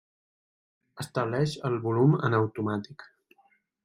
Estableix 1.03 1.53
el 1.69 1.77
volum 1.83 2.15
en 2.29 2.39
automàtic. 2.39 3.07